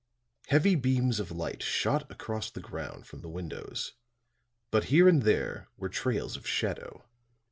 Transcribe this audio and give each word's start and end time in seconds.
Heavy 0.47 0.73
beams 0.73 1.19
of 1.19 1.29
light 1.29 1.61
shot 1.61 2.09
across 2.11 2.49
the 2.49 2.59
ground 2.59 3.05
from 3.05 3.21
the 3.21 3.29
windows; 3.29 3.93
but 4.71 4.85
here 4.85 5.07
and 5.07 5.21
there 5.21 5.67
were 5.77 5.89
trails 5.89 6.35
of 6.35 6.47
shadow. 6.47 7.03